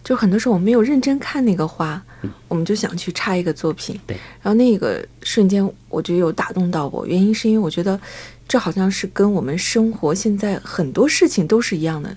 [0.03, 2.03] 就很多时候我没有认真看那个花，
[2.47, 3.99] 我们就想去插一个作品。
[4.05, 4.15] 对。
[4.41, 7.99] 然后那个瞬间，我觉得有打动到我，原因是因为我觉得
[8.47, 12.15] 这好像是跟我们生活现在很多事情都是一样的，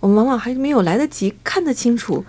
[0.00, 2.24] 我们往往还没有来得及看得清楚。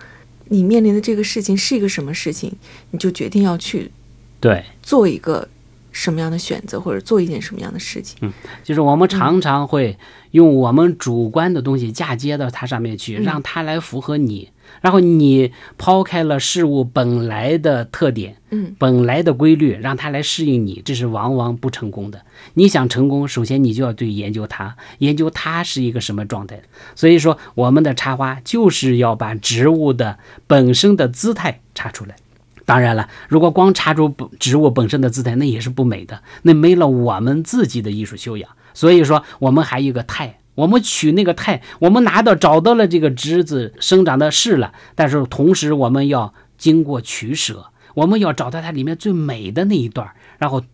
[0.50, 2.50] 你面临的这个事情是一个什么事情，
[2.90, 3.92] 你就决定要去，
[4.40, 5.46] 对，做一个
[5.92, 8.16] 什么样的选择，或者做一件什么样的事情。
[8.22, 8.32] 嗯，
[8.64, 9.98] 就是我们常常会
[10.30, 14.48] 用我们主观的东西嫁接到它上面去，让它来符合你。
[14.80, 22.20] 然后你抛开了事物本来的特点，嗯，本来的规律，让它来适应你，这是往往不成功的。
[22.54, 26.60] 你想成功，首先你就要对研究它，研究它是一个什么状态。
[26.94, 32.16] 所以说，我们的插花就是要把植物的本身的姿态插出来。
[32.64, 38.50] 当然了，如果光插出植物本身的姿态，那也是不美的，那没了我们自己的艺术修养。
[38.74, 40.38] 所以说，我们还有一个态。
[40.58, 50.64] 我们取那个态，我们拿到找到了这个枝子生长的势了，但是同时我们要经过取舍，我们要找到它里面最美的那一段，然后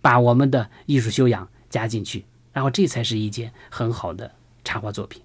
[0.00, 2.24] 把我们的艺术修养加进去，
[2.54, 4.30] 然后这才是一件很好的
[4.64, 5.20] 插画作品。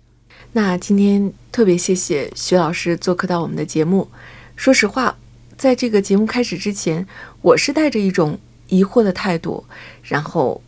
[0.51, 4.09] 那今天特别谢谢徐老师做客到我们的节目。
[4.57, 5.15] 说实话，
[5.55, 7.07] 在这个节目开始之前，
[7.41, 9.63] 我是带着一种疑惑的态度，
[10.03, 10.61] 然后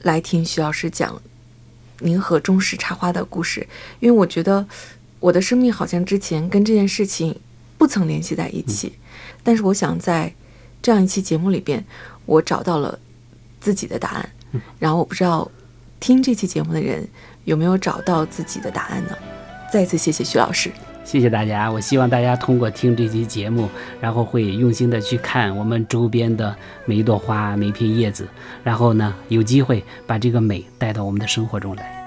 [0.00, 1.20] 来听徐老师讲
[2.00, 3.66] 您和中式插花的故事，
[4.00, 4.66] 因为我觉得
[5.20, 7.38] 我的生命好像之前跟这件事情
[7.78, 8.94] 不曾联系在一起。
[9.42, 10.34] 但是我想在
[10.82, 11.84] 这样一期节目里边，
[12.26, 12.98] 我找到了
[13.60, 14.30] 自己的答案。
[14.78, 15.50] 然后我不知道
[15.98, 17.08] 听这期节目的人。
[17.44, 19.14] 有没有找到自己的答案呢？
[19.70, 20.72] 再次谢谢徐老师，
[21.04, 21.70] 谢谢大家。
[21.70, 23.68] 我希望大家通过听这期节目，
[24.00, 26.54] 然后会用心的去看我们周边的
[26.86, 28.26] 每一朵花、每一片叶子，
[28.64, 32.03] 然后呢，有机会把这个美带到我们的生活中来。